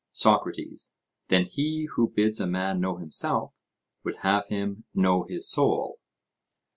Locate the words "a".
2.39-2.47